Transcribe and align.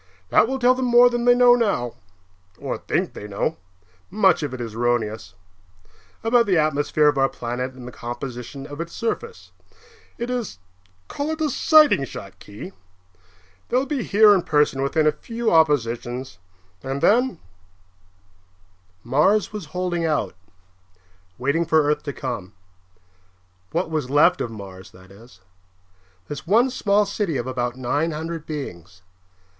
That 0.29 0.47
will 0.47 0.57
tell 0.57 0.73
them 0.73 0.85
more 0.87 1.11
than 1.11 1.25
they 1.25 1.35
know 1.35 1.53
now 1.53 1.93
(or 2.57 2.79
think 2.79 3.13
they 3.13 3.27
know; 3.27 3.57
much 4.09 4.41
of 4.41 4.51
it 4.51 4.59
is 4.59 4.73
erroneous) 4.73 5.35
about 6.23 6.47
the 6.47 6.57
atmosphere 6.57 7.07
of 7.07 7.19
our 7.19 7.29
planet 7.29 7.73
and 7.73 7.87
the 7.87 7.91
composition 7.91 8.65
of 8.65 8.81
its 8.81 8.93
surface. 8.93 9.51
It 10.17 10.31
is 10.31 10.57
call 11.07 11.29
it 11.29 11.39
a 11.39 11.51
sighting 11.51 12.03
shot, 12.05 12.39
Khee. 12.39 12.71
They'll 13.69 13.85
be 13.85 14.01
here 14.01 14.33
in 14.33 14.41
person 14.41 14.81
within 14.81 15.05
a 15.05 15.11
few 15.11 15.51
oppositions. 15.51 16.39
And 16.81 17.01
then" 17.01 17.37
Mars 19.03 19.53
was 19.53 19.65
holding 19.65 20.03
out, 20.03 20.33
waiting 21.37 21.63
for 21.63 21.79
Earth 21.83 22.01
to 22.05 22.11
come. 22.13 22.53
What 23.69 23.91
was 23.91 24.09
left 24.09 24.41
of 24.41 24.49
Mars, 24.49 24.89
that 24.93 25.11
is; 25.11 25.41
this 26.27 26.47
one 26.47 26.71
small 26.71 27.05
city 27.05 27.37
of 27.37 27.45
about 27.45 27.75
nine 27.75 28.09
hundred 28.09 28.47
beings. 28.47 29.03